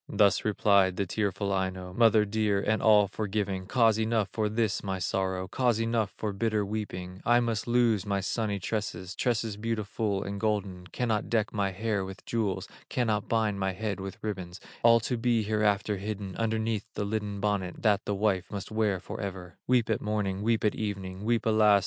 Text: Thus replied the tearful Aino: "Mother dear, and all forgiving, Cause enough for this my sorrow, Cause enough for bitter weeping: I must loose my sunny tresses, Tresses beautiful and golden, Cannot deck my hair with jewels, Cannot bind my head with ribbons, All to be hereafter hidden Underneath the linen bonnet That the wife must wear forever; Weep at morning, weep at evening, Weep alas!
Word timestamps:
Thus 0.09 0.43
replied 0.43 0.95
the 0.95 1.05
tearful 1.05 1.53
Aino: 1.53 1.93
"Mother 1.93 2.25
dear, 2.25 2.59
and 2.59 2.81
all 2.81 3.07
forgiving, 3.07 3.67
Cause 3.67 3.99
enough 3.99 4.29
for 4.31 4.49
this 4.49 4.81
my 4.83 4.97
sorrow, 4.97 5.47
Cause 5.47 5.79
enough 5.79 6.11
for 6.17 6.33
bitter 6.33 6.65
weeping: 6.65 7.21
I 7.23 7.39
must 7.39 7.67
loose 7.67 8.03
my 8.03 8.19
sunny 8.19 8.57
tresses, 8.57 9.13
Tresses 9.13 9.57
beautiful 9.57 10.23
and 10.23 10.39
golden, 10.39 10.87
Cannot 10.87 11.29
deck 11.29 11.53
my 11.53 11.69
hair 11.69 12.03
with 12.03 12.25
jewels, 12.25 12.67
Cannot 12.89 13.29
bind 13.29 13.59
my 13.59 13.73
head 13.73 13.99
with 13.99 14.17
ribbons, 14.23 14.59
All 14.81 14.99
to 15.01 15.17
be 15.17 15.43
hereafter 15.43 15.97
hidden 15.97 16.35
Underneath 16.35 16.87
the 16.95 17.05
linen 17.05 17.39
bonnet 17.39 17.83
That 17.83 18.05
the 18.05 18.15
wife 18.15 18.47
must 18.49 18.71
wear 18.71 18.99
forever; 18.99 19.59
Weep 19.67 19.87
at 19.87 20.01
morning, 20.01 20.41
weep 20.41 20.63
at 20.65 20.73
evening, 20.73 21.23
Weep 21.25 21.45
alas! 21.45 21.79